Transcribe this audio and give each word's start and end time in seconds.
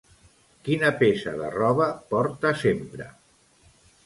Quina 0.67 0.89
peça 1.01 1.33
de 1.41 1.49
roba 1.57 1.91
porta 2.15 2.55
sempre? 2.63 3.09